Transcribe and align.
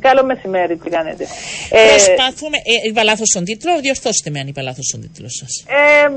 Καλό 0.00 0.24
μεσημέρι, 0.24 0.76
τι 0.76 0.90
κάνετε. 0.90 1.26
Ε, 1.70 1.88
Προσπαθούμε. 1.88 2.56
Ε, 2.56 2.88
είπα 2.88 3.02
λάθος 3.04 3.28
τον 3.28 3.44
τίτλο, 3.44 3.80
διορθώστε 3.80 4.30
με 4.30 4.38
αν 4.40 4.46
είπα 4.46 4.62
λάθος 4.62 4.88
τον 4.92 5.00
τίτλο 5.00 5.28
σας. 5.28 5.64
Ε, 5.68 6.08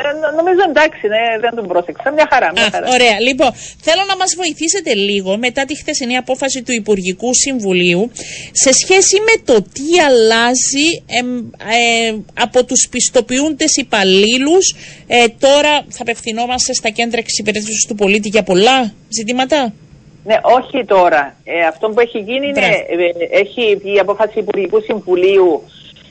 ε, 0.00 0.32
νομίζω 0.38 0.62
εντάξει, 0.68 1.06
ναι, 1.08 1.38
δεν 1.40 1.54
τον 1.54 1.66
πρόσεξα. 1.66 2.10
Μια 2.10 2.28
χαρά, 2.32 2.52
μια 2.54 2.70
χαρά. 2.70 2.88
ωραία. 2.88 3.20
Λοιπόν, 3.20 3.50
θέλω 3.80 4.02
να 4.08 4.16
μας 4.16 4.34
βοηθήσετε 4.34 4.94
λίγο 4.94 5.36
μετά 5.36 5.64
τη 5.64 5.76
χθεσινή 5.76 6.16
απόφαση 6.16 6.62
του 6.62 6.72
Υπουργικού 6.72 7.34
Συμβουλίου 7.34 8.10
σε 8.52 8.72
σχέση 8.72 9.16
με 9.20 9.42
το 9.44 9.62
τι 9.62 10.00
αλλάζει 10.06 10.88
ε, 11.06 12.14
από 12.34 12.64
τους 12.64 12.88
πιστοποιούντες 12.90 13.76
υπαλλήλους. 13.76 14.74
Ε, 15.06 15.24
τώρα 15.38 15.72
θα 15.88 16.00
απευθυνόμαστε 16.00 16.72
στα 16.74 16.88
κέντρα 16.88 17.18
εξυπηρέτησης 17.18 17.86
του 17.88 17.94
πολίτη 17.94 18.28
για 18.28 18.42
πολλά 18.42 18.92
ζητήματα. 19.08 19.72
Ναι, 20.24 20.40
όχι 20.42 20.84
τώρα. 20.84 21.34
Ε, 21.44 21.66
αυτό 21.66 21.88
που 21.88 22.00
έχει 22.00 22.18
γίνει 22.18 22.46
είναι, 22.46 22.60
ε, 22.60 23.38
έχει 23.40 23.80
η 23.94 23.98
απόφαση 23.98 24.38
Υπουργικού 24.38 24.80
Συμβουλίου 24.80 25.62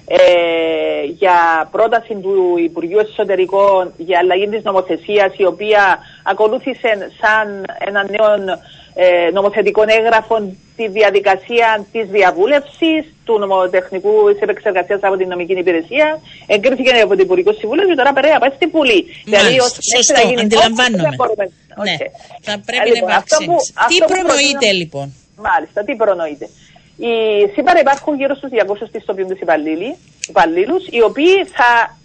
ε, 0.07 1.03
για 1.17 1.69
πρόταση 1.71 2.15
του 2.15 2.55
Υπουργείου 2.57 2.99
Εσωτερικών 2.99 3.93
για 3.97 4.19
αλλαγή 4.19 4.47
της 4.47 4.63
νομοθεσίας 4.63 5.33
η 5.37 5.45
οποία 5.45 5.99
ακολούθησε 6.23 7.11
σαν 7.21 7.65
ένα 7.87 8.05
νέο 8.09 8.59
ε, 8.93 9.29
νομοθετικό 9.33 9.83
έγγραφο 9.87 10.35
τη 10.75 10.87
διαδικασία 10.87 11.85
της 11.91 12.05
διαβούλευσης 12.09 13.01
του 13.25 13.39
νομοτεχνικού 13.39 14.13
επεξεργασίας 14.41 14.99
από 15.03 15.17
την 15.17 15.27
νομική 15.27 15.53
υπηρεσία. 15.53 16.19
Εγκρίθηκε 16.47 16.89
από 16.89 17.15
το 17.15 17.21
Υπουργικό 17.21 17.53
Συμβούλιο 17.53 17.87
και 17.87 17.95
τώρα 17.95 18.13
πρέπει 18.13 18.33
να 18.33 18.39
πάει 18.39 18.53
στην 18.55 18.69
Βουλή. 18.73 19.05
Δηλαδή, 19.25 19.59
σωστό, 19.61 20.21
αντιλαμβάνομαι. 20.39 21.09
Ναι, 21.87 21.97
θα 22.41 22.61
πρέπει 22.65 22.89
να 22.89 22.95
λοιπόν, 22.95 23.09
υπάρξει. 23.09 23.45
Τι 23.89 23.97
προνοείται 24.11 24.71
λοιπόν; 24.71 25.13
Μάλιστα, 25.47 25.83
τι 25.83 25.95
προνοείται. 25.95 26.49
Οι, 27.05 27.47
σήμερα 27.53 27.79
υπάρχουν 27.79 28.15
γύρω 28.15 28.35
στους 28.35 28.49
200 28.53 28.87
πιστοποιούντες 28.91 29.39
υπαλλήλους, 30.27 30.87
οι 30.89 31.01
οποίοι 31.01 31.45
θα 31.45 31.97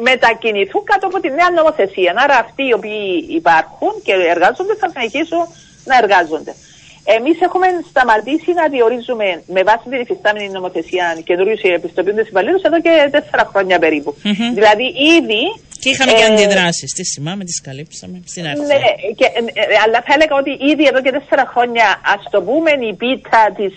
μετακινηθούν 0.00 0.84
κάτω 0.84 1.06
από 1.06 1.20
τη 1.20 1.30
νέα 1.30 1.50
νομοθεσία. 1.50 2.14
Άρα 2.16 2.36
αυτοί 2.36 2.62
οι 2.66 2.72
οποίοι 2.72 3.26
υπάρχουν 3.28 3.92
και 4.04 4.12
εργάζονται 4.12 4.74
θα 4.74 4.88
συνεχίσουν 4.88 5.46
να 5.84 5.96
εργάζονται. 5.96 6.54
Εμείς 7.04 7.40
έχουμε 7.40 7.66
σταματήσει 7.90 8.50
να 8.60 8.68
διορίζουμε 8.74 9.42
με 9.46 9.62
βάση 9.68 9.84
την 9.90 10.00
υφιστάμενη 10.00 10.48
νομοθεσία 10.48 11.06
καινούριους 11.24 11.60
επιστοποιούντες 11.60 12.28
υπαλλήλους 12.28 12.62
εδώ 12.62 12.80
και 12.80 12.92
τέσσερα 13.10 13.44
χρόνια 13.52 13.78
περίπου. 13.78 14.10
Mm-hmm. 14.16 14.50
Δηλαδή 14.58 14.86
ήδη. 15.16 15.42
Και 15.82 15.88
είχαμε 15.90 16.12
ε, 16.12 16.14
και 16.14 16.24
αντιδράσεις. 16.24 16.90
Τι 16.96 17.04
θυμάμαι, 17.14 17.44
τις 17.44 17.60
καλύψαμε 17.68 18.16
στην 18.32 18.46
αρχή. 18.46 18.66
Ναι, 18.70 18.78
και, 19.18 19.26
ε, 19.38 19.40
ε, 19.62 19.64
αλλά 19.84 19.98
θα 20.06 20.12
έλεγα 20.16 20.34
ότι 20.42 20.52
ήδη 20.72 20.84
εδώ 20.90 21.00
και 21.04 21.12
τέσσερα 21.16 21.44
χρόνια, 21.52 21.86
ας 22.14 22.22
το 22.30 22.38
πούμε, 22.48 22.70
η 22.90 22.94
πίτα 23.02 23.42
της 23.58 23.74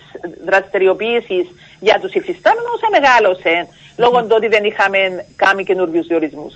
δραστηριοποίησης 0.50 1.45
για 1.88 1.97
τους 2.02 2.14
υφιστάμενους 2.19 2.80
μεγάλωσε 2.97 3.53
mm-hmm. 3.58 4.02
λόγω 4.03 4.17
του 4.22 4.36
ότι 4.39 4.47
δεν 4.56 4.64
είχαμε 4.69 5.00
κάνει 5.44 5.62
καινούριους 5.64 6.08
διορισμούς. 6.08 6.53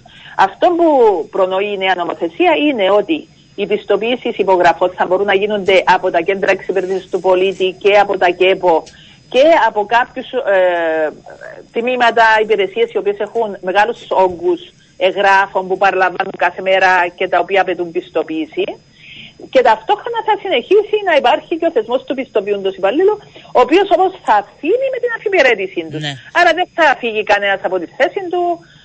Αυτό 0.48 0.66
που 0.78 0.88
προνοεί 1.36 1.72
η 1.76 1.78
νέα 1.78 1.96
νομοθεσία 2.02 2.52
είναι 2.68 2.86
ότι 3.00 3.18
οι 3.62 3.68
πιστοποιήσεις 3.68 4.38
υπογραφών 4.38 4.92
θα 4.98 5.06
μπορούν 5.06 5.26
να 5.26 5.36
γίνονται 5.36 5.84
από 5.86 6.12
τα 6.12 6.22
κέντρα 6.22 6.52
εξυπηρέτηση 6.52 7.08
του 7.12 7.20
πολίτη 7.20 7.76
και 7.80 7.98
από 7.98 8.18
τα 8.18 8.30
ΚΕΠΟ 8.30 8.84
και 9.30 9.44
από 9.68 9.86
κάποιους 9.86 10.32
ε, 10.32 11.12
τμήματα 11.72 12.26
υπηρεσίες 12.42 12.92
οι 12.92 12.98
οποίες 12.98 13.20
έχουν 13.20 13.58
μεγάλους 13.62 14.00
όγκους 14.10 14.62
εγγράφων 14.98 15.68
που 15.68 15.78
παραλαμβάνουν 15.78 16.36
κάθε 16.38 16.62
μέρα 16.62 17.08
και 17.18 17.28
τα 17.28 17.40
οποία 17.40 17.62
απαιτούν 17.62 17.92
πιστοποίηση. 17.92 18.66
Και 19.50 19.62
ταυτόχρονα 19.62 20.20
θα 20.28 20.36
συνεχίσει 20.44 20.98
να 21.06 21.14
υπάρχει 21.22 21.58
και 21.60 21.66
ο 21.70 21.72
θεσμός 21.72 22.04
του 22.04 22.16
πιστοποιούντο 22.20 22.70
υπαλλήλου, 22.80 23.16
ο 23.58 23.60
οποίος 23.66 23.88
όμως 23.98 24.12
θα 24.26 24.36
φύγει 24.60 24.88
με 24.94 25.00
την 25.04 25.12
αφιπηρέτησή 25.18 25.82
τους. 25.92 26.02
Ναι. 26.02 26.14
Άρα 26.40 26.52
δεν 26.58 26.68
θα 26.78 26.96
φύγει 27.02 27.24
κανένας 27.24 27.62
από 27.64 27.80
τη 27.80 27.88
θέση 27.98 28.22
του, 28.32 28.42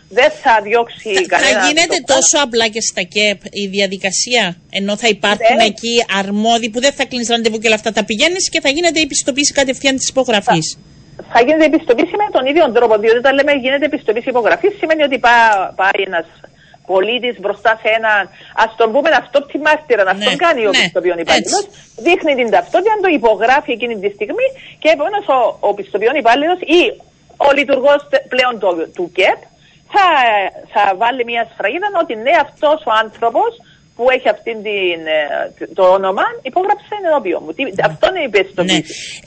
δεν 0.09 0.31
θα 0.43 0.61
διώξει 0.63 1.15
θα, 1.15 1.23
κανένα. 1.27 1.61
Θα 1.61 1.67
γίνεται 1.67 1.97
τόσο 2.15 2.37
απλά 2.47 2.69
και 2.69 2.81
στα 2.81 3.03
ΚΕΠ 3.03 3.41
η 3.63 3.67
διαδικασία, 3.67 4.57
ενώ 4.71 4.97
θα 4.97 5.09
υπάρχουν 5.09 5.57
ναι. 5.57 5.65
εκεί 5.65 6.05
αρμόδιοι 6.21 6.71
που 6.71 6.81
δεν 6.81 6.93
θα 6.93 7.05
κλείνεις 7.05 7.29
ραντεβού 7.29 7.59
και 7.59 7.67
όλα 7.67 7.75
αυτά. 7.81 7.93
Τα 7.93 8.05
πηγαίνεις 8.05 8.49
και 8.49 8.61
θα 8.61 8.69
γίνεται 8.69 9.01
η 9.01 9.07
πιστοποίηση 9.07 9.53
κατευθείαν 9.53 9.97
της 9.97 10.09
υπογραφής. 10.09 10.79
Θα, 11.17 11.25
θα 11.33 11.41
γίνεται 11.47 11.65
η 11.65 11.73
πιστοποίηση 11.77 12.15
με 12.23 12.27
τον 12.37 12.47
ίδιο 12.47 12.73
τρόπο. 12.73 12.99
Διότι 12.99 13.17
όταν 13.17 13.35
λέμε 13.35 13.53
γίνεται 13.53 13.85
η 13.85 13.89
πιστοποίηση 13.89 14.29
υπογραφής, 14.29 14.73
σημαίνει 14.81 15.03
ότι 15.03 15.19
πά, 15.19 15.37
πάει 15.81 15.99
ένας 16.07 16.27
πολίτης 16.87 17.35
μπροστά 17.41 17.73
σε 17.83 17.89
έναν, 17.99 18.23
ας 18.65 18.71
τον 18.81 18.89
πούμε 18.93 19.09
αυτόπτη 19.23 19.59
μάρτυρα, 19.67 20.03
να 20.05 20.15
ναι, 20.15 20.25
τον 20.25 20.37
κάνει 20.45 20.63
ο 20.67 20.73
ναι, 20.73 20.79
πιστοποιών 20.79 21.19
υπάλληλος, 21.19 21.65
δείχνει 22.07 22.33
την 22.41 22.49
ταυτότητα, 22.55 22.93
το 23.05 23.09
υπογράφει 23.21 23.71
εκείνη 23.77 23.95
τη 24.03 24.09
στιγμή 24.17 24.49
και 24.83 24.89
επομένως 24.95 25.25
ο, 25.37 25.39
ο 25.69 25.71
πιστοποιών 25.79 26.15
υπάλληλος 26.23 26.59
ή 26.81 26.83
ο 27.47 27.49
λειτουργός 27.59 28.01
πλέον 28.33 28.55
του, 28.61 28.71
του 28.97 29.05
ΚΕΠ 29.19 29.41
θα, 29.93 30.07
θα 30.73 30.83
βάλει 30.97 31.25
μια 31.25 31.49
σφραγίδα 31.53 31.87
ότι 32.03 32.15
ναι 32.15 32.35
αυτός 32.47 32.79
ο 32.91 32.93
άνθρωπος 33.05 33.51
που 33.97 34.05
έχει 34.17 34.29
αυτή 34.29 34.53
την, 34.67 35.01
ε, 35.19 35.67
το 35.75 35.85
όνομα 35.99 36.25
υπόγραψε 36.43 36.93
ενώπιον 37.05 37.43
μου. 37.45 37.53
Αυτό 37.91 38.05
είναι 38.11 38.25
η 38.29 38.29
πιστοποίηση. 38.29 38.85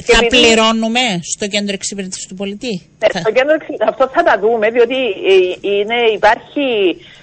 Ναι. 0.08 0.14
Θα 0.14 0.20
πληρώνουμε 0.34 1.04
στο 1.34 1.46
κέντρο 1.48 1.74
εξυπηρέτησης 1.74 2.28
του 2.28 2.36
πολιτή; 2.42 2.74
Ναι, 3.00 3.08
θα... 3.14 3.20
στο 3.20 3.32
κέντρο, 3.32 3.56
αυτό 3.92 4.04
θα 4.16 4.24
τα 4.24 4.36
δούμε, 4.40 4.70
διότι 4.70 5.00
ε, 5.32 5.70
είναι, 5.76 5.98
υπάρχει 6.18 6.66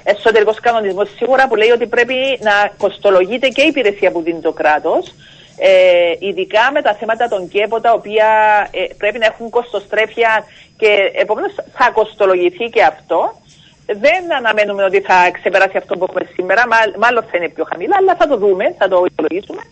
εσωτερικός 0.05 0.61
κανονισμός 0.61 1.09
σίγουρα 1.19 1.49
που 1.49 1.57
λέει 1.57 1.71
ότι 1.71 1.87
πρέπει 1.87 2.17
να 2.41 2.55
κοστολογείται 2.77 3.49
και 3.49 3.63
η 3.63 3.67
υπηρεσία 3.67 4.11
που 4.11 4.23
δίνει 4.23 4.41
το 4.41 4.53
κράτος. 4.53 5.15
Ε, 5.59 6.13
ειδικά 6.19 6.71
με 6.73 6.83
τα 6.83 6.95
θέματα 6.95 7.29
των 7.29 7.49
ΚΕΠΟ, 7.49 7.81
τα 7.81 7.93
οποία 7.93 8.29
ε, 8.71 8.85
πρέπει 8.99 9.19
να 9.19 9.27
έχουν 9.27 9.51
κοστοστρέφεια 9.51 10.45
και 10.77 11.11
επομένως 11.15 11.55
θα 11.73 11.91
κοστολογηθεί 11.91 12.65
και 12.65 12.83
αυτό. 12.83 13.41
Δεν 13.87 14.35
αναμένουμε 14.35 14.85
ότι 14.85 15.01
θα 15.01 15.31
ξεπεράσει 15.31 15.77
αυτό 15.77 15.97
που 15.97 16.05
έχουμε 16.09 16.29
σήμερα, 16.35 16.63
μάλλον 16.99 17.25
θα 17.31 17.37
είναι 17.37 17.49
πιο 17.49 17.65
χαμηλά, 17.71 17.97
αλλά 17.99 18.15
θα 18.19 18.27
το 18.27 18.37
δούμε, 18.37 18.75
θα 18.79 18.89
το 18.89 19.05
υπολογίσουμε. 19.11 19.63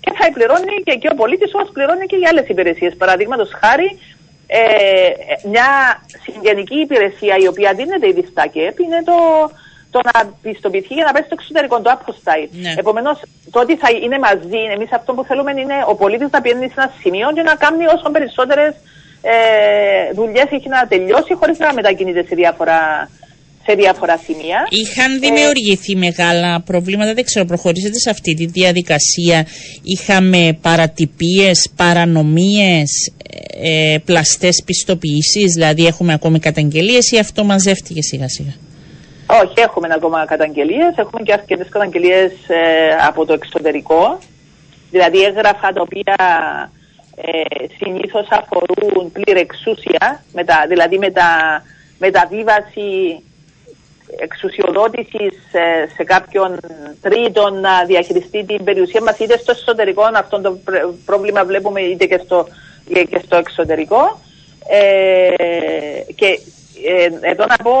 Και 0.00 0.12
θα 0.18 0.32
πληρώνει 0.32 0.82
και 0.84 0.92
εκεί 0.92 1.08
ο 1.08 1.14
πολίτης 1.14 1.54
όπω 1.54 1.72
πληρώνει 1.72 2.06
και 2.06 2.16
για 2.16 2.28
άλλες 2.32 2.48
υπηρεσίες. 2.48 2.96
Παραδείγματος 2.96 3.50
χάρη, 3.60 3.98
ε, 4.46 4.60
μια 5.48 5.68
συγγενική 6.24 6.78
υπηρεσία 6.80 7.36
η 7.36 7.46
οποία 7.46 7.72
δίνεται 7.72 8.08
ήδη 8.08 8.26
στα 8.30 8.46
ΚΕΠ 8.46 8.78
είναι 8.78 9.02
το, 9.04 9.14
το 9.96 10.00
να 10.10 10.16
πιστοποιηθεί 10.46 10.94
για 10.98 11.06
να 11.08 11.12
πάει 11.14 11.24
στο 11.28 11.36
εξωτερικό, 11.38 11.74
το 11.84 11.90
apostyle. 11.96 12.48
Ναι. 12.64 12.72
Επομένως, 12.82 13.16
το 13.54 13.58
ότι 13.64 13.74
θα 13.82 13.88
είναι 14.04 14.18
μαζί, 14.26 14.60
εμείς 14.74 14.90
αυτό 14.98 15.10
που 15.14 15.22
θέλουμε 15.28 15.50
είναι 15.64 15.78
ο 15.92 15.94
πολίτης 16.02 16.30
να 16.34 16.40
πηγαίνει 16.40 16.68
σε 16.68 16.78
ένα 16.80 16.88
σημείο 17.02 17.26
και 17.36 17.42
να 17.50 17.54
κάνει 17.64 17.84
όσο 17.94 18.06
περισσότερες 18.14 18.72
ε, 19.34 19.34
δουλειές 20.18 20.48
έχει 20.56 20.68
να 20.68 20.80
τελειώσει 20.92 21.32
χωρίς 21.40 21.58
να 21.58 21.72
μετακινείται 21.78 22.22
σε 22.28 22.34
διάφορα, 22.34 22.80
σε 23.66 23.72
διάφορα 23.80 24.16
σημεία. 24.26 24.58
Είχαν 24.82 25.10
ε, 25.14 25.18
δημιουργηθεί 25.18 25.96
μεγάλα 26.06 26.50
προβλήματα, 26.70 27.14
δεν 27.14 27.24
ξέρω, 27.24 27.44
προχωρήσετε 27.44 27.98
σε 27.98 28.10
αυτή 28.10 28.34
τη 28.34 28.46
διαδικασία. 28.46 29.46
Είχαμε 29.82 30.58
παρατυπίες, 30.60 31.58
παρανομίες, 31.76 32.90
ε, 33.62 33.96
πλαστές 34.04 34.62
πιστοποιήσεις, 34.64 35.52
δηλαδή 35.54 35.86
έχουμε 35.86 36.12
ακόμη 36.12 36.38
καταγγελίες 36.38 37.10
ή 37.10 37.18
αυτό 37.18 37.44
μαζεύτηκε 37.44 38.02
σιγά 38.02 38.28
σιγά. 38.28 38.54
Όχι, 39.26 39.54
έχουμε 39.60 39.88
ακόμα 39.94 40.24
καταγγελίες, 40.24 40.94
έχουμε 40.96 41.22
και 41.22 41.32
αρκετές 41.32 41.68
καταγγελίες 41.68 42.32
ε, 42.48 42.96
από 43.06 43.24
το 43.24 43.32
εξωτερικό, 43.32 44.18
δηλαδή 44.90 45.22
έγγραφα 45.22 45.72
τα 45.72 45.80
οποία 45.80 46.16
ε, 47.16 47.64
συνήθως 47.78 48.28
αφορούν 48.30 49.12
πλήρεξουσία, 49.12 50.24
δηλαδή 50.68 50.98
με 50.98 51.10
τα 51.10 51.62
μεταβίβαση 51.98 53.22
εξουσιοδότησης 54.18 55.32
σε, 55.50 55.92
σε 55.96 56.04
κάποιον 56.04 56.58
τρίτον 57.00 57.60
να 57.60 57.84
διαχειριστεί 57.84 58.44
την 58.44 58.64
περιουσία 58.64 59.02
μας 59.02 59.18
είτε 59.18 59.38
στο 59.38 59.52
εσωτερικό, 59.52 60.02
αυτό 60.14 60.40
το 60.40 60.58
πρόβλημα 61.04 61.44
βλέπουμε 61.44 61.80
είτε 61.80 62.06
και 62.06 62.20
στο, 62.24 62.46
και 62.86 63.20
στο 63.24 63.36
εξωτερικό. 63.36 64.20
Ε, 64.68 66.12
και 66.14 66.40
ε, 66.86 67.30
εδώ 67.30 67.46
να 67.46 67.56
πω 67.56 67.72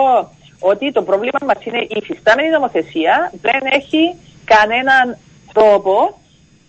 ότι 0.58 0.92
το 0.92 1.02
πρόβλημα 1.02 1.38
μας 1.46 1.64
είναι 1.64 1.78
η 1.78 1.96
υφιστάμενη 2.02 2.48
νομοθεσία 2.48 3.32
δεν 3.42 3.60
έχει 3.64 4.14
κανέναν 4.44 5.18
τρόπο 5.52 6.18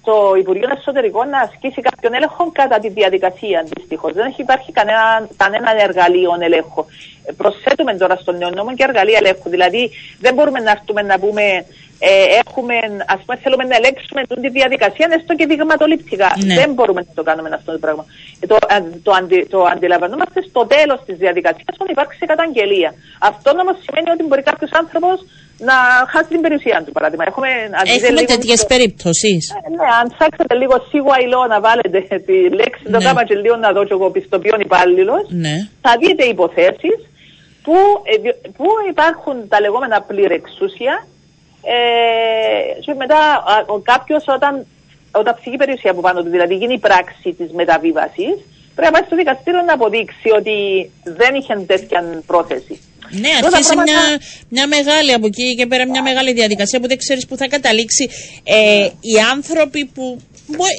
το 0.08 0.34
Υπουργείο 0.40 0.70
Εσωτερικών 0.78 1.30
να 1.30 1.40
ασκήσει 1.40 1.82
κάποιον 1.82 2.14
έλεγχο 2.14 2.52
κατά 2.52 2.80
τη 2.80 2.90
διαδικασία. 2.90 3.68
Δυστυχώ 3.76 4.12
δεν 4.12 4.26
έχει 4.26 4.42
υπάρχει 4.42 4.72
κανένα, 4.72 5.28
κανένα 5.38 5.84
εργαλείο 5.84 6.32
ελέγχου. 6.40 6.86
Προσθέτουμε 7.38 7.94
τώρα 7.98 8.16
στον 8.16 8.38
νέο 8.38 8.50
νόμο 8.50 8.74
και 8.76 8.84
εργαλεία 8.84 9.18
ελέγχου. 9.22 9.50
Δηλαδή 9.50 9.92
δεν 10.20 10.34
μπορούμε 10.34 10.60
να 10.60 10.72
έρθουμε 10.72 11.02
να 11.02 11.20
πούμε 11.20 11.44
ε, 12.00 12.12
έχουμε, 12.42 12.76
ας 13.14 13.20
πούμε, 13.24 13.36
θέλουμε 13.44 13.64
να 13.72 13.76
ελέγξουμε 13.80 14.22
τη 14.46 14.50
διαδικασία 14.60 15.06
έστω 15.18 15.34
και 15.40 15.46
δειγματοληπτικά. 15.52 16.30
Ναι. 16.36 16.56
Δεν 16.60 16.70
μπορούμε 16.76 17.02
να 17.08 17.14
το 17.20 17.24
κάνουμε 17.30 17.50
αυτό 17.60 17.72
το 17.76 17.80
πράγμα. 17.86 18.04
Ε, 18.42 18.46
το, 18.52 18.56
το, 19.06 19.12
αντι, 19.20 19.38
το 19.54 19.60
αντιλαμβανόμαστε 19.74 20.40
στο 20.50 20.62
τέλος 20.76 21.00
της 21.08 21.16
διαδικασίας 21.24 21.74
όταν 21.80 21.88
υπάρξει 21.96 22.26
καταγγελία. 22.34 22.90
Αυτό 23.30 23.48
όμως 23.64 23.76
σημαίνει 23.86 24.10
ότι 24.16 24.24
μπορεί 24.28 24.44
κάποιος 24.52 24.72
άνθρωπος 24.82 25.18
να 25.70 25.76
χάσει 26.12 26.30
την 26.36 26.42
περιουσία 26.46 26.78
του, 26.86 26.92
παράδειγμα. 26.98 27.24
Έχουμε, 27.32 27.50
Έχουμε 27.96 28.22
τέτοιες 28.36 28.62
περιπτώσεις. 28.74 29.44
Ε, 29.50 29.70
ναι, 29.78 29.88
αν 30.00 30.06
ψάξετε 30.14 30.54
λίγο 30.62 30.76
σίγουρα 30.92 31.18
υλό 31.26 31.42
να 31.54 31.58
βάλετε 31.68 32.00
τη 32.28 32.38
λέξη, 32.60 32.84
ναι. 32.86 32.92
το 32.94 33.00
κάμα 33.06 33.22
και 33.28 33.36
λίγο 33.44 33.56
να 33.66 33.70
δω 33.76 33.82
και 33.88 33.96
εγώ 33.98 34.08
πιστοποιών 34.18 34.60
υπάλληλος, 34.68 35.24
ναι. 35.44 35.56
θα 35.86 35.92
δείτε 36.02 36.24
υποθέσεις 36.36 36.98
που, 37.66 37.78
ε, 38.12 38.16
που 38.58 38.68
υπάρχουν 38.92 39.36
τα 39.52 39.58
λεγόμενα 39.66 39.98
πληρεξούσια 40.10 40.94
ε, 41.62 42.80
και 42.80 42.94
μετά 42.94 43.44
κάποιος 43.84 44.24
όταν, 44.28 44.66
όταν 45.12 45.36
ψυχή 45.40 45.56
περιουσία 45.56 45.94
που 45.94 46.02
πάνω 46.02 46.24
του, 46.24 46.30
δηλαδή 46.30 46.56
γίνει 46.56 46.74
η 46.74 46.80
πράξη 46.80 47.34
της 47.34 47.52
μεταβίβασης, 47.52 48.36
πρέπει 48.76 48.92
να 48.92 48.92
πάει 48.92 49.04
στο 49.06 49.16
δικαστήριο 49.16 49.62
να 49.62 49.74
αποδείξει 49.74 50.30
ότι 50.36 50.90
δεν 51.04 51.36
είχε 51.36 51.56
τέτοια 51.56 52.24
πρόθεση. 52.26 52.82
Ναι, 53.10 53.30
αρχίζει 53.44 53.76
μια, 53.76 54.02
μια 54.50 54.68
μεγάλη 54.68 55.14
από 55.14 55.26
εκεί 55.26 55.56
και 55.56 55.66
πέρα 55.66 55.88
μια 55.88 56.02
μεγάλη 56.02 56.34
διαδικασία 56.34 56.80
που 56.80 56.88
δεν 56.88 56.98
ξέρεις 56.98 57.26
που 57.28 57.38
θα 57.38 57.48
καταλήξει. 57.48 58.10
Ε, 58.44 58.90
οι 59.02 59.16
άνθρωποι 59.34 59.86
που 59.86 60.20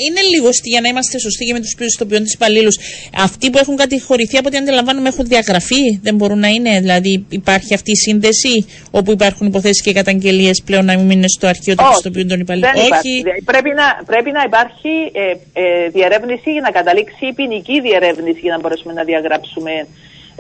είναι 0.07 0.21
λίγο 0.35 0.49
για 0.63 0.81
να 0.81 0.89
είμαστε 0.89 1.19
σωστοί 1.19 1.45
και 1.45 1.53
με 1.53 1.61
τους 1.61 1.75
πιστοποιών 1.75 2.23
τη 2.25 2.31
υπαλλήλους. 2.35 2.77
Αυτοί 3.17 3.51
που 3.51 3.59
έχουν 3.59 3.77
κατηγορηθεί 3.77 4.37
από 4.37 4.49
ό,τι 4.49 4.57
αντιλαμβάνομαι 4.57 5.09
έχουν 5.09 5.25
διαγραφεί, 5.27 5.99
δεν 6.03 6.15
μπορούν 6.15 6.39
να 6.39 6.49
είναι; 6.49 6.81
Δηλαδή 6.81 7.27
υπάρχει 7.29 7.75
αυτή 7.75 7.91
η 7.91 7.97
σύνδεση 7.97 8.67
όπου 8.91 9.11
υπάρχουν 9.13 9.47
υποθέσεις 9.47 9.83
και 9.83 9.93
καταγγελίες 9.93 10.63
πλέον 10.65 10.85
να 10.85 10.97
μην 10.97 11.11
είναι 11.11 11.29
στο 11.29 11.47
αρχείο 11.47 11.75
των 11.75 11.87
πιστοποιών 11.89 12.29
των 12.29 12.41
υπαλλήλων; 12.41 12.71
Όχι. 12.75 13.23
Πρέπει 13.45 13.71
να, 13.81 13.87
πρέπει 14.07 14.31
να 14.31 14.43
υπάρχει 14.47 14.93
ε, 15.13 15.25
ε, 15.63 15.89
διερεύνηση 15.89 16.51
για 16.53 16.61
να 16.61 16.71
καταλήξει 16.71 17.27
η 17.27 17.33
ποινική 17.33 17.81
διερεύνηση 17.81 18.41
για 18.43 18.53
να 18.53 18.61
μπορέσουμε 18.61 18.93
να 18.93 19.05
διαγράψουμε 19.05 19.73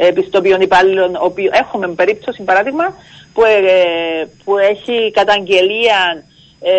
ε, 0.01 0.11
πιστοποιών 0.11 0.61
υπάλληλων. 0.61 1.11
Έχουμε 1.51 1.89
περίπτωση, 1.89 2.43
παράδειγμα, 2.43 2.95
που, 3.33 3.43
ε, 3.45 4.29
που 4.45 4.59
έχει 4.59 5.11
καταγγελία 5.11 6.25
ε, 6.61 6.73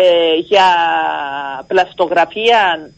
για 0.48 0.66
πλαστογραφία 1.66 2.90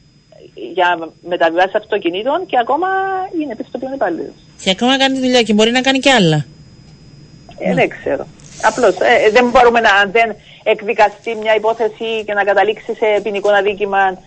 για 0.75 1.09
μεταβιβάσεις 1.29 1.75
αυτοκινήτων 1.75 2.47
και 2.47 2.59
ακόμα 2.59 2.89
είναι 3.43 3.57
πιστοποιών 3.57 3.93
υπαλλήλων. 3.93 4.33
Και 4.63 4.71
ακόμα 4.71 4.99
κάνει 4.99 5.19
δουλειά 5.19 5.43
και 5.43 5.53
μπορεί 5.53 5.71
να 5.71 5.81
κάνει 5.81 5.99
και 5.99 6.11
άλλα. 6.11 6.45
Ε, 7.59 7.75
Δεν 7.75 7.89
ξέρω. 7.89 8.27
Απλώς 8.63 8.95
ε, 8.95 9.31
δεν 9.31 9.49
μπορούμε 9.51 9.81
να, 9.81 9.91
αν 9.91 10.11
δεν 10.13 10.37
εκδικαστεί 10.63 11.35
μια 11.35 11.55
υπόθεση 11.55 12.25
και 12.27 12.33
να 12.33 12.45
καταλήξει 12.45 12.95
σε 12.95 13.21
ποινικό 13.23 13.51
αδίκημα. 13.51 14.19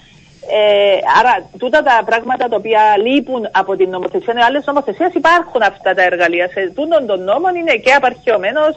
Ε, 0.50 0.97
άρα, 1.19 1.50
τούτα 1.57 1.83
τα 1.83 2.03
πράγματα 2.06 2.47
τα 2.47 2.56
οποία 2.56 2.81
λείπουν 3.06 3.50
από 3.51 3.75
την 3.75 3.89
νομοθεσία, 3.89 4.45
άλλες 4.47 4.65
νομοθεσίες 4.65 5.13
υπάρχουν 5.13 5.62
αυτά 5.62 5.94
τα 5.94 6.03
εργαλεία. 6.03 6.47
Σε 6.53 6.71
τούτον 6.75 7.06
των 7.06 7.24
νόμων 7.24 7.56
είναι 7.56 7.75
και 7.83 7.92
απαρχαιωμένος 7.92 8.74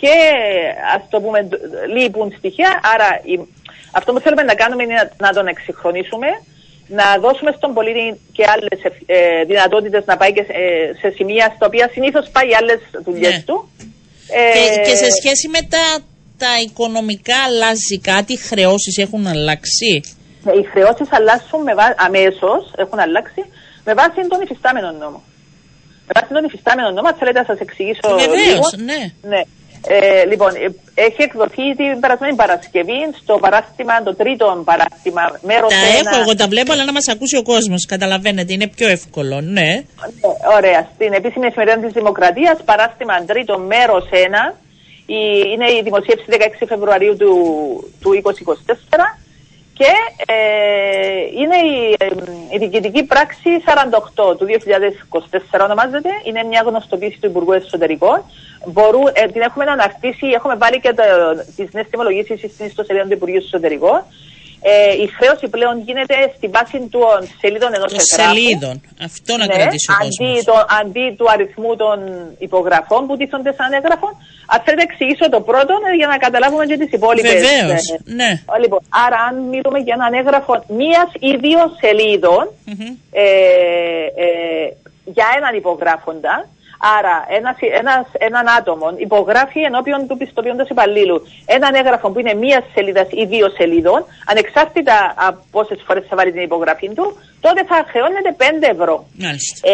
και 0.00 0.14
ας 0.96 1.02
το 1.10 1.20
πούμε 1.20 1.48
λείπουν 1.94 2.34
στοιχεία. 2.38 2.80
Άρα 2.94 3.08
η, 3.22 3.34
αυτό 3.92 4.12
που 4.12 4.20
θέλουμε 4.20 4.42
να 4.42 4.54
κάνουμε 4.54 4.82
είναι 4.82 4.94
να, 4.94 5.26
να 5.26 5.32
τον 5.32 5.46
εξυγχρονίσουμε, 5.46 6.28
να 6.98 7.06
δώσουμε 7.24 7.50
στον 7.56 7.74
πολίτη 7.74 8.20
και 8.36 8.44
άλλες 8.52 8.78
ε, 9.06 9.44
δυνατότητες 9.44 10.02
να 10.06 10.16
πάει 10.16 10.32
και 10.32 10.44
σε, 10.48 10.52
ε, 10.52 10.94
σε 11.00 11.08
σημεία 11.16 11.52
στα 11.56 11.66
οποία 11.66 11.88
συνήθως 11.92 12.24
πάει 12.36 12.54
άλλες 12.60 12.80
δουλειές 13.04 13.32
ναι. 13.32 13.42
του. 13.46 13.56
Και, 14.54 14.90
και, 14.90 14.96
σε 14.96 15.10
σχέση 15.10 15.48
με 15.48 15.60
τα, 15.74 15.84
τα 16.38 16.52
οικονομικά 16.64 17.38
αλλάζει 17.46 17.98
κάτι, 18.00 18.32
οι 18.32 18.36
χρεώσεις 18.36 18.96
έχουν 18.98 19.26
αλλάξει; 19.26 20.00
Ναι, 20.44 20.52
οι 20.52 20.64
χρεώσεις 20.72 21.08
αλλάσουν 21.18 21.64
αμέσως, 22.06 22.62
έχουν 22.76 22.98
αλλάξει 22.98 23.42
με 23.84 23.92
βάση 23.94 24.18
τον 24.28 24.40
υφιστάμενο 24.44 24.90
νόμο. 25.02 25.20
Με 26.06 26.12
βάση 26.16 26.32
τον 26.36 26.44
υφιστάμενο 26.44 26.90
νόμο, 26.90 27.08
θέλετε 27.18 27.38
να 27.38 27.44
σας 27.50 27.58
εξηγήσω. 27.58 28.08
Βεβαίως, 28.24 28.68
ναι. 28.88 29.00
ναι. 29.32 29.42
Ε, 29.86 30.24
λοιπόν, 30.24 30.50
ε, 30.54 30.66
έχει 31.06 31.22
εκδοθεί 31.28 31.64
την 31.80 32.00
περασμένη 32.00 32.34
Παρασκευή 32.34 33.00
στο 33.22 33.34
παράστημα, 33.44 34.02
το 34.02 34.14
τρίτο 34.14 34.62
παράστημα, 34.64 35.22
μέρος 35.50 35.70
Τα 35.74 35.86
ένα... 35.98 36.10
έχω, 36.10 36.20
εγώ 36.20 36.34
τα 36.34 36.46
βλέπω, 36.48 36.72
αλλά 36.72 36.84
να 36.84 36.92
μας 36.92 37.08
ακούσει 37.08 37.36
ο 37.36 37.42
κόσμος. 37.42 37.86
Καταλαβαίνετε, 37.86 38.52
είναι 38.52 38.68
πιο 38.76 38.88
εύκολο, 38.88 39.40
ναι. 39.40 39.50
ναι 39.50 39.84
ωραία. 40.56 40.80
Στην 40.94 41.12
επίσημη 41.12 41.46
εφημερίδα 41.46 41.78
της 41.78 41.92
Δημοκρατίας, 41.92 42.56
παράστημα 42.64 43.24
τρίτο, 43.24 43.58
μέρος 43.58 44.04
1, 44.12 44.54
είναι 45.52 45.66
η 45.78 45.82
δημοσίευση 45.82 46.26
16 46.30 46.64
Φεβρουαρίου 46.68 47.16
του, 47.16 47.32
του 48.00 48.10
2024 48.24 49.21
και 49.74 49.92
ε, 50.26 50.34
είναι 51.40 51.56
η, 51.56 51.96
ε, 51.98 52.06
η 52.54 52.58
διοικητική 52.58 53.04
πράξη 53.04 53.50
48 54.14 54.36
του 54.38 54.46
2024 55.52 55.60
ονομάζεται. 55.60 56.08
Είναι 56.24 56.42
μια 56.42 56.62
γνωστοποίηση 56.66 57.18
του 57.20 57.26
Υπουργού 57.26 57.52
Εσωτερικών 57.52 58.24
μπορού, 58.66 59.00
ε, 59.12 59.26
την 59.26 59.40
έχουμε 59.40 59.64
αναρτήσει, 59.64 60.26
έχουμε 60.26 60.54
βάλει 60.54 60.80
και 60.80 60.94
τις 61.56 61.72
νέες 61.72 61.86
τιμολογήσεις 61.90 62.52
στην 62.52 62.66
ιστοσελίδα 62.66 63.04
του 63.04 63.12
Υπουργείου 63.12 63.42
Εσωτερικών. 63.44 64.02
Ε, 64.64 65.02
η 65.04 65.06
χρέωση 65.16 65.46
πλέον 65.48 65.76
γίνεται 65.86 66.16
στη 66.36 66.46
βάση 66.56 66.76
των 66.96 67.18
σελίδων 67.40 67.70
ενός 67.78 67.92
εγγράφου. 67.92 68.22
Σελίδων. 68.22 68.74
Αυτό 69.08 69.32
να 69.36 69.46
ναι, 69.46 69.54
κρατήσει 69.56 69.90
ο 69.92 69.94
αντί, 70.00 70.32
το, 70.50 70.56
αντί 70.80 71.06
του 71.18 71.26
αριθμού 71.34 71.72
των 71.82 71.96
υπογραφών 72.46 73.00
που 73.06 73.14
τίθονται 73.16 73.52
σαν 73.58 73.72
έγγραφο. 73.78 74.08
Αν 74.52 74.60
θέλετε, 74.64 74.82
εξηγήσω 74.88 75.26
το 75.36 75.40
πρώτο 75.50 75.74
ε, 75.88 75.96
για 76.00 76.08
να 76.12 76.16
καταλάβουμε 76.24 76.64
και 76.70 76.78
τις 76.82 76.90
υπόλοιπες. 76.98 77.32
Βεβαίως. 77.32 77.82
Ε, 77.90 77.96
ναι. 78.20 78.30
Λοιπόν, 78.62 78.80
άρα, 79.04 79.18
αν 79.28 79.34
μιλούμε 79.52 79.78
για 79.86 79.94
έναν 79.98 80.12
έγγραφο 80.20 80.54
μίας 80.80 81.08
ή 81.28 81.30
δύο 81.44 81.60
σελίδων 81.82 82.44
mm-hmm. 82.50 82.92
ε, 83.10 83.26
ε, 84.24 84.26
για 85.16 85.26
έναν 85.38 85.52
υπογράφοντα, 85.62 86.34
Άρα, 86.98 87.16
ένας, 87.38 87.56
ένας, 87.80 88.04
έναν 88.28 88.46
άτομο 88.58 88.86
υπογράφει 89.06 89.60
ενώπιον 89.70 90.00
του 90.08 90.16
πιστοποιόντος 90.16 90.68
υπαλλήλου 90.68 91.18
έναν 91.56 91.72
έγγραφο 91.80 92.06
που 92.10 92.18
είναι 92.20 92.34
μίας 92.34 92.64
σελίδας 92.74 93.08
ή 93.10 93.24
δύο 93.32 93.48
σελίδων, 93.58 94.00
ανεξάρτητα 94.30 94.96
από 95.26 95.40
πόσες 95.50 95.80
φορές 95.86 96.04
θα 96.08 96.16
βάλει 96.16 96.32
την 96.32 96.42
υπογραφή 96.50 96.88
του, 96.96 97.06
τότε 97.44 97.60
θα 97.70 97.78
χρεώνεται 97.90 98.30
5 98.38 98.42
ευρώ. 98.74 98.96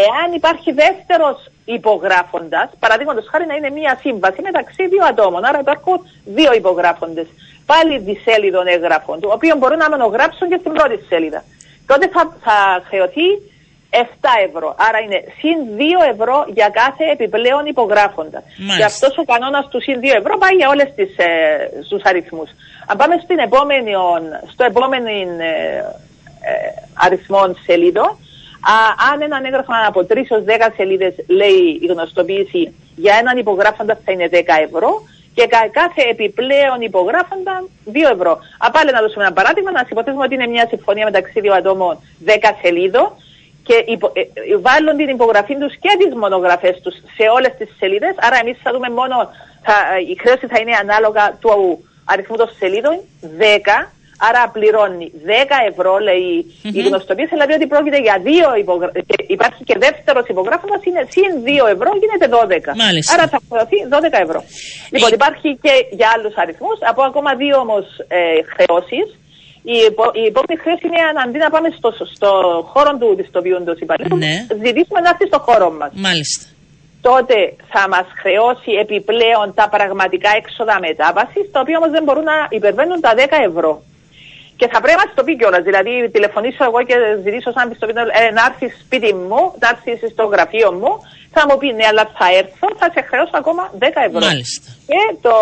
Εάν 0.05 0.29
υπάρχει 0.41 0.71
δεύτερος 0.85 1.37
υπογράφοντας, 1.65 2.69
παραδείγματος 2.85 3.25
χάρη 3.31 3.47
να 3.47 3.55
είναι 3.55 3.71
μία 3.79 3.93
σύμβαση 4.05 4.41
μεταξύ 4.49 4.83
δύο 4.93 5.05
ατόμων, 5.11 5.45
άρα 5.49 5.59
υπάρχουν 5.65 5.97
δύο 6.39 6.53
υπογράφοντες, 6.61 7.29
πάλι 7.71 7.95
δισέλιδων 8.07 8.67
έγγραφων, 8.77 9.21
του 9.21 9.31
οποίων 9.37 9.59
μπορούν 9.59 9.81
να 9.85 9.89
μονογράψουν 9.95 10.49
και 10.51 10.59
στην 10.63 10.73
πρώτη 10.77 10.97
σελίδα. 11.11 11.41
Τότε 11.91 12.09
θα, 12.15 12.23
θα 12.47 12.59
χρεωθεί 12.89 13.29
7 13.91 13.97
ευρώ. 14.49 14.69
Άρα 14.89 14.99
είναι 15.05 15.19
συν 15.39 15.59
2 15.77 16.13
ευρώ 16.13 16.37
για 16.59 16.69
κάθε 16.69 17.05
επιπλέον 17.13 17.67
υπογράφοντα. 17.67 18.43
Μάλιστα. 18.43 18.77
Και 18.77 18.85
αυτός 18.85 19.13
ο 19.23 19.25
κανόνας 19.33 19.69
του 19.69 19.81
συν 19.81 20.01
2 20.01 20.05
ευρώ 20.21 20.39
πάει 20.39 20.55
για 20.61 20.69
όλες 20.69 20.89
τις 20.97 21.11
ε, 21.17 21.27
του 21.89 22.01
αριθμούς. 22.05 22.51
Αν 22.87 22.97
πάμε 22.97 23.15
στην 23.25 23.39
επόμενη, 23.39 23.93
στο 24.53 24.65
επόμενο 24.65 25.09
ε, 25.09 25.53
ε, 26.51 26.53
αριθμό 27.05 27.43
σελίδων, 27.67 28.11
αν 29.13 29.23
έναν 29.23 29.45
έγγραφο 29.45 29.73
από 29.87 30.01
3 30.01 30.17
έω 30.17 30.45
10 30.47 30.73
σελίδες 30.77 31.15
λέει 31.27 31.79
η 31.83 31.87
γνωστοποίηση 31.87 32.75
για 32.97 33.15
έναν 33.21 33.39
υπογράφοντα 33.39 33.99
θα 34.05 34.13
είναι 34.13 34.29
10 34.33 34.37
ευρώ 34.67 34.91
και 35.35 35.47
κάθε 35.81 36.03
επιπλέον 36.11 36.81
υπογράφοντα 36.81 37.55
2 37.87 37.91
ευρώ. 38.15 38.39
Απάλε 38.59 38.91
να 38.91 39.01
δώσουμε 39.01 39.25
ένα 39.25 39.33
παράδειγμα, 39.33 39.71
να 39.71 39.87
υποθέσουμε 39.91 40.25
ότι 40.25 40.35
είναι 40.35 40.47
μια 40.47 40.67
συμφωνία 40.69 41.05
μεταξύ 41.05 41.41
δύο 41.41 41.55
ατόμων 41.55 41.99
10 42.27 42.31
σελίδων 42.63 43.13
και 43.69 43.77
υπο, 43.95 44.07
ε, 44.15 44.21
ε, 44.21 44.57
βάλουν 44.67 44.97
την 45.01 45.09
υπογραφή 45.17 45.55
τους 45.63 45.73
και 45.85 45.93
τις 46.01 46.13
μονογραφές 46.23 46.77
τους 46.83 46.95
σε 47.17 47.25
όλες 47.37 47.53
τις 47.59 47.69
σελίδες. 47.81 48.15
Άρα, 48.27 48.37
εμείς 48.43 48.57
θα 48.65 48.71
δούμε 48.75 48.89
μόνο, 49.01 49.17
θα, 49.67 49.77
η 50.13 50.15
χρέωση 50.23 50.47
θα 50.53 50.59
είναι 50.61 50.75
ανάλογα 50.85 51.25
του 51.43 51.53
αριθμού 52.13 52.37
των 52.43 52.49
σελίδων, 52.59 52.95
10. 53.39 53.93
Άρα 54.29 54.43
πληρώνει 54.57 55.07
10 55.27 55.31
ευρώ, 55.71 55.93
λέει 56.09 56.29
mm-hmm. 56.47 56.79
η 56.79 56.81
γνωστοποίηση, 56.89 57.33
δηλαδή 57.37 57.53
ότι 57.59 57.67
πρόκειται 57.73 58.01
για 58.07 58.17
δύο 58.29 58.49
υπογραφέ. 58.65 59.01
Υπάρχει 59.37 59.63
και 59.69 59.77
δεύτερος 59.87 60.27
υπογράφοντας, 60.35 60.81
είναι 60.85 61.03
συν 61.15 61.33
2 61.65 61.75
ευρώ, 61.75 61.91
γίνεται 62.03 62.27
12. 62.37 62.77
Μάλιστα. 62.85 63.13
Άρα 63.15 63.25
θα 63.33 63.39
χρεωθεί 63.49 63.79
12 63.95 64.27
ευρώ. 64.27 64.41
Λοιπόν, 64.95 65.11
υπάρχει 65.19 65.49
και 65.65 65.73
για 65.99 66.09
άλλους 66.15 66.35
αριθμούς, 66.43 66.79
από 66.91 67.01
ακόμα 67.11 67.31
δύο 67.43 67.57
όμως 67.67 67.85
ε, 68.09 68.21
χρεώσεις. 68.53 69.09
Η, 69.63 69.77
υπο, 69.91 70.05
η 70.23 70.25
επόμενη 70.33 70.57
χρέωση 70.63 70.85
είναι 70.89 71.03
αντί 71.25 71.39
να 71.45 71.51
πάμε 71.55 71.69
στο, 71.79 71.91
στο 72.15 72.31
χώρο 72.73 72.93
του 73.01 73.09
διστοποιούντο 73.21 73.73
υπαλλήλους, 73.85 74.19
ναι. 74.25 74.35
ζητήσουμε 74.67 75.01
να 75.05 75.09
έρθει 75.13 75.27
στο 75.33 75.41
χώρο 75.47 75.69
μας. 75.79 75.91
Μάλιστα. 76.07 76.45
Τότε 77.09 77.37
θα 77.73 77.83
μας 77.93 78.07
χρεώσει 78.21 78.71
επιπλέον 78.85 79.49
τα 79.59 79.67
πραγματικά 79.77 80.31
έξοδα 80.41 80.77
μετάβασης, 80.87 81.45
τα 81.53 81.59
οποία 81.63 81.77
όμως 81.81 81.91
δεν 81.97 82.03
μπορούν 82.05 82.27
να 82.33 82.37
υπερβαίνουν 82.59 83.01
τα 83.07 83.13
10 83.17 83.21
ευρώ. 83.51 83.73
Και 84.59 84.67
θα 84.73 84.79
πρέπει 84.85 85.01
να 85.03 85.07
το 85.19 85.23
πει 85.27 85.35
κιόλας. 85.41 85.63
Δηλαδή, 85.69 85.93
τηλεφωνήσω 86.15 86.63
εγώ 86.69 86.81
και 86.89 86.97
ζητήσω 87.25 87.51
σαν 87.57 87.65
πιστοποιητικό 87.71 88.07
ε, 88.23 88.31
να 88.39 88.43
έρθει 88.49 88.67
σπίτι 88.83 89.11
μου, 89.29 89.43
να 89.63 89.67
έρθει 89.73 89.93
στο 90.15 90.25
γραφείο 90.33 90.71
μου, 90.81 90.91
θα 91.35 91.43
μου 91.47 91.57
πει 91.61 91.69
ναι, 91.79 91.87
αλλά 91.91 92.05
θα 92.19 92.27
έρθω, 92.41 92.67
θα 92.81 92.87
σε 92.95 93.01
χρεώσω 93.09 93.37
ακόμα 93.43 93.63
10 93.79 93.85
ευρώ. 94.09 94.21
Μάλιστα. 94.29 94.69
Και 94.91 95.03
το 95.27 95.35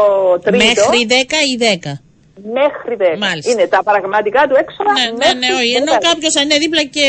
τρίτο. 0.46 0.82
Μέχρι 0.88 0.98
10 1.10 1.12
ή 1.52 1.54
10. 1.84 2.05
Μέχρι 2.42 2.96
10. 2.98 3.18
Μάλιστα. 3.18 3.50
Είναι 3.50 3.66
τα 3.66 3.80
πραγματικά 3.82 4.40
του 4.48 4.56
έξοδα. 4.62 4.92
Ναι, 4.92 5.06
ναι, 5.10 5.16
μέχρι 5.22 5.38
ναι, 5.38 5.50
όχι. 5.60 5.72
10. 5.76 5.80
Ενώ 5.80 5.92
κάποιος 6.08 6.34
αν 6.38 6.44
είναι 6.44 6.58
δίπλα 6.64 6.82
και 6.96 7.04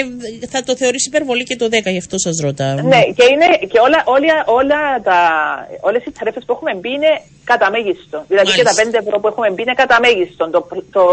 θα 0.53 0.59
το 0.67 0.75
θεωρήσει 0.75 1.07
υπερβολή 1.11 1.43
και 1.43 1.55
το 1.55 1.65
10, 1.65 1.69
γι' 1.95 2.03
αυτό 2.05 2.17
σας 2.17 2.35
ρωτάω. 2.47 2.75
Ναι, 2.93 3.01
και, 3.17 3.25
είναι, 3.33 3.47
και 3.71 3.79
όλα, 3.87 3.99
όλα, 4.15 4.35
όλα 4.59 4.79
τα, 5.07 5.19
όλες 5.87 6.01
οι 6.05 6.11
ταρέφες 6.17 6.43
που 6.45 6.53
έχουμε 6.55 6.73
μπει 6.79 6.91
είναι 6.97 7.11
κατά 7.51 7.67
μέγιστο. 7.75 8.17
Δηλαδή 8.27 8.51
και 8.57 8.63
τα 8.69 8.73
Μάλιστα. 8.77 8.99
5 8.99 9.03
ευρώ 9.03 9.19
που 9.19 9.27
έχουμε 9.27 9.49
μπει 9.53 9.61
είναι 9.61 9.77
κατά 9.83 9.97
μέγιστο. 10.05 10.43
Το, 10.55 10.59
το 10.95 11.03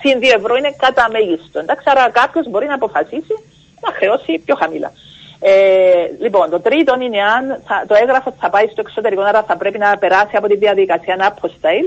συν 0.00 0.16
2 0.20 0.24
ευρώ 0.40 0.52
είναι 0.56 0.72
κατά 0.84 1.06
μέγιστο. 1.14 1.58
Εντάξει, 1.64 1.84
άρα 1.92 2.04
κάποιος 2.20 2.44
μπορεί 2.50 2.66
να 2.66 2.78
αποφασίσει 2.80 3.34
να 3.84 3.90
χρεώσει 3.98 4.32
πιο 4.44 4.54
χαμηλά. 4.62 4.90
Ε, 5.46 5.52
λοιπόν, 6.20 6.50
το 6.50 6.60
τρίτο 6.60 6.96
είναι 7.00 7.22
αν 7.36 7.44
θα, 7.66 7.84
το 7.86 7.94
έγγραφο 7.94 8.34
θα 8.40 8.50
πάει 8.50 8.66
στο 8.72 8.80
εξωτερικό, 8.86 9.22
άρα 9.22 9.42
θα 9.42 9.56
πρέπει 9.56 9.78
να 9.78 9.98
περάσει 9.98 10.36
από 10.36 10.46
τη 10.48 10.56
διαδικασία 10.56 11.16
να 11.16 11.26
αποσταίλ. 11.26 11.84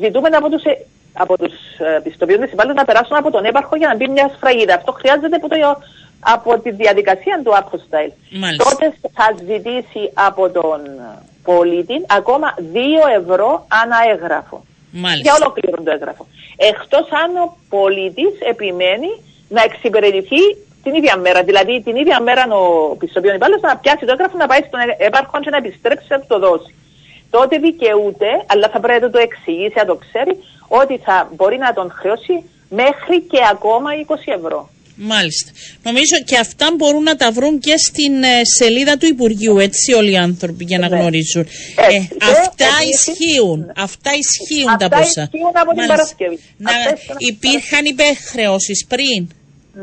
Ζητούμε 0.00 0.28
από 0.28 0.48
τους, 0.50 0.62
ε, 0.62 0.86
από 1.22 1.38
τους 1.38 1.54
ε, 1.78 2.00
πιστοποιούντες 2.02 2.50
υπάλληλους 2.52 2.78
να 2.78 2.84
περάσουν 2.84 3.16
από 3.16 3.30
τον 3.30 3.44
έπαρχο 3.44 3.76
για 3.76 3.88
να 3.88 3.96
μπει 3.96 4.08
μια 4.08 4.30
σφραγίδα. 4.34 4.74
Αυτό 4.74 4.92
χρειάζεται 4.92 5.36
από, 5.36 5.48
το, 5.48 5.56
από 6.20 6.58
τη 6.58 6.70
διαδικασία 6.70 7.40
του 7.44 7.56
αποσταίλ. 7.56 8.10
Μάλιστα. 8.30 8.64
Τότε 8.64 8.94
θα 9.16 9.26
ζητήσει 9.48 10.02
από 10.14 10.50
τον 10.50 10.80
πολίτη 11.44 12.04
ακόμα 12.18 12.54
2 12.58 13.20
ευρώ 13.20 13.66
ανά 13.82 13.98
έγγραφο. 14.12 14.64
Για 14.90 15.02
Μάλιστα. 15.02 15.34
ολόκληρο 15.40 15.82
το 15.82 15.90
έγγραφο. 15.90 16.26
Εκτός 16.56 17.06
αν 17.22 17.30
ο 17.44 17.56
πολίτης 17.68 18.34
επιμένει 18.52 19.10
να 19.48 19.62
εξυπηρετηθεί 19.62 20.42
την 20.84 20.94
ίδια 20.94 21.16
μέρα. 21.16 21.42
Δηλαδή 21.42 21.82
την 21.86 21.96
ίδια 21.96 22.20
μέρα 22.20 22.42
ο 22.54 22.96
πιστοποιών 22.96 23.34
υπάλληλος 23.34 23.62
να 23.62 23.76
πιάσει 23.76 24.04
το 24.06 24.12
έγγραφο, 24.12 24.36
να 24.36 24.46
πάει 24.46 24.62
στον 24.68 24.80
έπαρχο 25.08 25.40
και 25.40 25.50
να 25.50 25.56
επιστρέψει 25.56 26.06
να 26.08 26.18
του 26.20 26.26
το 26.28 26.38
δώσει. 26.38 26.74
Τότε 27.30 27.58
δικαιούται, 27.58 28.30
αλλά 28.46 28.68
θα 28.72 28.80
πρέπει 28.80 29.02
να 29.02 29.10
το 29.10 29.18
εξηγήσει, 29.18 29.76
να 29.76 29.84
το 29.84 29.96
ξέρει, 30.04 30.32
ότι 30.68 30.98
θα 31.04 31.30
μπορεί 31.36 31.58
να 31.58 31.72
τον 31.72 31.90
χρεώσει 31.98 32.36
μέχρι 32.68 33.20
και 33.30 33.38
ακόμα 33.50 33.90
20 34.06 34.14
ευρώ. 34.38 34.68
Μάλιστα. 34.96 35.50
Νομίζω 35.82 36.16
και 36.26 36.36
αυτά 36.38 36.66
μπορούν 36.76 37.02
να 37.02 37.16
τα 37.16 37.30
βρουν 37.32 37.58
και 37.60 37.76
στην 37.76 38.22
ε, 38.22 38.40
σελίδα 38.58 38.96
του 38.96 39.06
Υπουργείου, 39.06 39.58
έτσι 39.58 39.92
όλοι 39.92 40.10
οι 40.12 40.16
άνθρωποι 40.16 40.64
για 40.64 40.78
να 40.78 40.88
Ναι. 40.88 40.96
γνωρίζουν. 40.98 41.42
Έτσι. 41.42 41.96
Ε, 41.96 42.14
Και 42.14 42.24
αυτά 42.44 42.66
επίσης- 42.82 43.06
ισχύουν. 43.08 43.60
Αυτά 43.88 44.10
ισχύουν 44.24 44.72
τα 44.82 44.86
Αυτά 44.90 44.96
ποσά. 44.98 45.22
ισχύουν 45.32 45.54
από 45.62 45.70
την 45.70 45.78
Μάλιστα. 45.80 45.94
Παρασκευή. 45.96 46.38
Να, 46.64 46.70
Αυτές 46.70 46.92
ήταν 47.02 47.16
από 47.16 47.18
την 47.18 47.28
υπήρχαν 47.34 47.84
υπερχρεώσεις 47.94 48.78
πριν; 48.92 49.20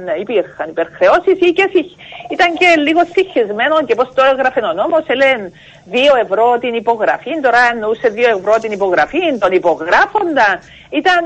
Ναι, 0.05 0.13
υπήρχαν 0.25 0.67
υπερχρεώσεις 0.73 1.35
ή 1.47 1.49
και 1.57 1.65
συγχ- 1.73 1.95
ήταν 2.35 2.49
και 2.61 2.69
λίγο 2.87 3.01
συγχυσμένο 3.13 3.75
και 3.87 3.95
πώς 3.99 4.07
το 4.17 4.21
έγραφε 4.31 4.59
ο 4.71 4.73
νόμος. 4.79 5.03
Έλεγαν 5.13 5.41
2 5.89 5.95
ευρώ 6.23 6.57
την 6.59 6.73
υπογραφή, 6.73 7.39
τώρα 7.41 7.59
εννοούσε 7.71 8.13
2 8.15 8.17
ευρώ 8.37 8.59
την 8.59 8.71
υπογραφή, 8.71 9.37
τον 9.39 9.51
υπογράφοντα. 9.51 10.59
Ήταν, 10.89 11.19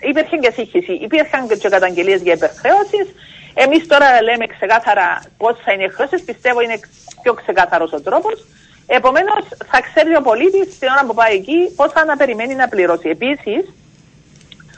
υπήρχε 0.00 0.36
και 0.36 0.50
σύγχυση. 0.54 0.92
Υπήρχαν 0.92 1.48
και 1.48 1.68
καταγγελίες 1.68 2.20
για 2.22 2.32
υπερχρεώσεις. 2.32 3.06
Εμείς 3.54 3.86
τώρα 3.86 4.22
λέμε 4.22 4.46
ξεκάθαρα 4.46 5.22
πώς 5.36 5.58
θα 5.64 5.72
είναι 5.72 5.84
οι 5.84 5.88
χρεώσεις. 5.88 6.22
Πιστεύω 6.22 6.60
είναι 6.60 6.80
πιο 7.22 7.34
ξεκάθαρος 7.34 7.92
ο 7.92 8.00
τρόπος. 8.00 8.46
Επομένως, 8.86 9.44
θα 9.70 9.80
ξέρει 9.80 10.16
ο 10.16 10.20
πολίτης 10.22 10.78
την 10.78 10.88
ώρα 10.88 11.04
που 11.06 11.14
πάει 11.14 11.34
εκεί 11.34 11.72
πώς 11.76 11.92
θα 11.92 12.04
να 12.04 12.16
περιμένει 12.16 12.54
να 12.54 12.68
πληρώσει. 12.68 13.08
Επίσης, 13.08 13.62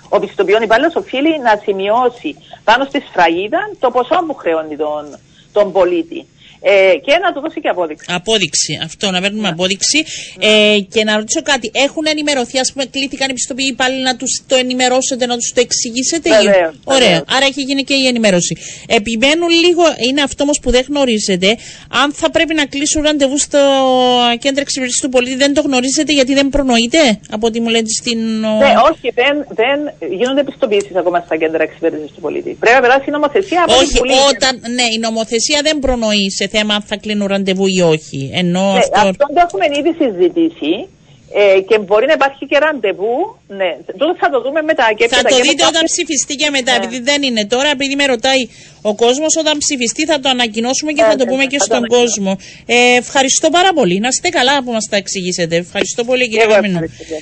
ο 0.09 0.19
πιστοποιών 0.19 0.63
υπάλληλος 0.63 0.95
οφείλει 0.95 1.41
να 1.41 1.61
σημειώσει 1.63 2.37
πάνω 2.65 2.85
στη 2.85 3.01
σφραγίδα 3.01 3.71
το 3.79 3.91
ποσό 3.91 4.25
που 4.27 4.35
χρεώνει 4.35 4.77
τον, 4.77 5.19
τον 5.53 5.73
πολίτη. 5.73 6.27
Ε, 6.67 6.97
και 7.07 7.15
να 7.25 7.33
του 7.33 7.41
δώσει 7.41 7.61
και 7.61 7.69
απόδειξη. 7.69 8.07
Απόδειξη. 8.09 8.73
Αυτό, 8.85 9.11
να 9.11 9.21
παίρνουμε 9.21 9.43
Ναι. 9.43 9.49
απόδειξη. 9.49 9.99
Ε, 10.41 10.79
και 10.95 11.05
να 11.05 11.17
ρωτήσω 11.17 11.43
κάτι. 11.43 11.71
Έχουν 11.87 12.05
ενημερωθεί, 12.07 12.59
ας 12.59 12.73
πούμε, 12.73 12.85
κλήθηκαν 12.85 13.31
οι 13.31 13.33
πιστοποιοί 13.33 13.67
υπάλληλοι 13.71 14.03
να 14.03 14.17
τους 14.17 14.43
το 14.51 14.55
ενημερώσετε, 14.57 15.27
να 15.27 15.37
τους 15.37 15.53
το 15.55 15.61
εξηγήσετε. 15.61 16.29
Βεβαίως, 16.31 16.75
Ωραία. 16.85 16.99
βεβαίως. 17.09 17.23
Άρα 17.37 17.47
έχει 17.47 17.63
γίνει 17.63 17.83
και 17.85 17.95
η 17.95 18.07
ενημέρωση. 18.07 18.57
Επιμένουν 18.89 19.49
λίγο, 19.65 19.83
είναι 20.09 20.23
αυτό 20.23 20.43
όμως 20.43 20.59
που 20.63 20.71
δεν 20.71 20.85
γνωρίζετε, 20.89 21.49
αν 22.03 22.13
θα 22.13 22.31
πρέπει 22.31 22.55
να 22.55 22.65
κλείσουν 22.67 23.03
ραντεβού 23.03 23.39
στο 23.39 23.59
κέντρο 24.39 24.61
εξυπηρετήση 24.61 25.03
του 25.03 25.09
πολίτη, 25.09 25.37
δεν 25.37 25.55
το 25.55 25.61
γνωρίζετε 25.61 26.13
γιατί 26.13 26.35
δεν 26.35 26.49
προνοείται, 26.49 27.21
από 27.31 27.47
ό,τι 27.47 27.61
μου 27.61 27.69
λέτε 27.69 27.89
στην. 28.01 28.45
ο- 28.45 28.59
Ναι, 28.65 28.73
όχι, 28.91 29.07
δεν, 29.21 29.35
δεν 29.61 29.79
γίνονται 30.19 30.45
πιστοποιήσει 30.45 30.91
ακόμα 30.97 31.23
στα 31.27 31.37
κέντρα 31.37 31.63
εξυπηρέτηση 31.63 32.13
του 32.15 32.21
πολίτη. 32.21 32.51
Πρέπει 32.61 32.75
να 32.77 32.81
περάσει 32.87 33.05
η 33.09 33.11
νομοθεσία 33.11 33.63
από 33.67 33.75
όχι, 33.75 33.87
την 33.89 33.97
Βουλή. 33.99 34.13
όταν. 34.31 34.53
Ναι, 34.77 34.83
η 34.97 34.99
νομοθεσία 34.99 35.61
δεν 35.63 35.79
προνοεί 35.79 36.31
σε 36.31 36.47
θέμα 36.55 36.75
αν 36.75 36.83
θα 36.91 36.97
κλείνουν 37.03 37.27
ραντεβού 37.27 37.67
ή 37.79 37.81
όχι. 37.95 38.21
Ενώ 38.43 38.65
Ναι, 38.73 38.79
αυτό. 38.79 39.01
αυτό 39.13 39.25
το 39.35 39.41
έχουμε 39.47 39.65
ήδη 39.79 39.93
συζητήσει 40.01 40.75
ε, 41.37 41.61
και 41.69 41.77
μπορεί 41.87 42.07
να 42.07 42.13
υπάρχει 42.21 42.45
και 42.51 42.59
ραντεβού. 42.65 43.15
Ναι, 43.61 43.71
τότε 44.01 44.15
θα 44.23 44.29
το 44.35 44.39
δούμε 44.45 44.61
μετά. 44.71 44.87
Και 44.99 45.07
Θα 45.09 45.17
έπειτα 45.17 45.29
το 45.31 45.35
και 45.37 45.43
δείτε 45.43 45.55
μετά- 45.55 45.69
όταν 45.73 45.83
ψηφιστεί 45.93 46.35
και 46.41 46.49
μετά, 46.57 46.73
Ναι. 46.73 46.79
επειδή 46.85 46.99
δεν 47.11 47.21
είναι 47.29 47.43
τώρα, 47.55 47.69
επειδή 47.77 47.95
με 48.01 48.07
ρωτάει 48.15 48.43
ο 48.91 48.93
κόσμος, 49.05 49.33
όταν 49.43 49.55
ψηφιστεί 49.65 50.03
θα 50.11 50.17
το 50.23 50.29
ανακοινώσουμε 50.37 50.91
και 50.97 51.03
Ναι, 51.03 51.09
θα 51.11 51.17
το 51.21 51.25
ναι, 51.25 51.31
πούμε 51.31 51.43
ναι, 51.45 51.51
και 51.53 51.59
θα 51.59 51.65
το 51.67 51.71
στον 51.71 51.77
ανακοινώσουμε. 51.77 52.31
κόσμο. 52.35 52.73
Ε, 52.77 52.97
ευχαριστώ 53.03 53.47
πάρα 53.59 53.71
πολύ. 53.79 53.97
Να 54.05 54.09
είστε 54.13 54.29
καλά 54.39 54.55
που 54.65 54.71
μας 54.77 54.85
τα 54.91 54.97
εξηγήσετε. 55.03 55.55
Ευχαριστώ 55.57 56.01
πολύ, 56.11 56.25
κύριε 56.31 56.45
Εγώ 56.45 56.53
Καμίνο. 56.55 56.79
ευχαριστώ. 56.83 57.17